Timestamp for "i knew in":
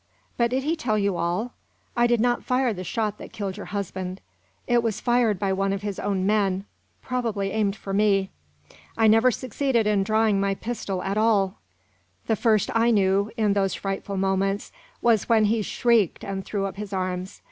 12.75-13.53